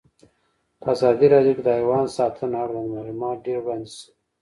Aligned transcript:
په 0.81 0.87
ازادي 0.95 1.27
راډیو 1.33 1.55
کې 1.57 1.63
د 1.65 1.69
حیوان 1.79 2.05
ساتنه 2.17 2.55
اړوند 2.63 2.89
معلومات 2.97 3.37
ډېر 3.45 3.57
وړاندې 3.61 3.89
شوي. 3.97 4.11